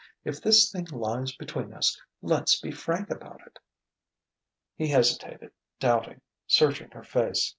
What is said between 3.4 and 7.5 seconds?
it!" He hesitated, doubting, searching her face.